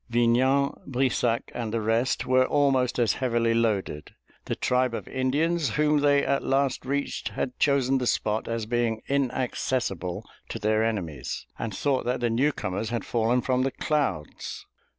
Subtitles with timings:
[0.09, 4.15] Vignan, Brissac, and the rest were almost as heavily loaded.
[4.45, 9.03] The tribe of Indians whom they at last reached had chosen the spot as being
[9.07, 14.65] inaccessible to their enemies; and thought that the newcomers had fallen from the clouds.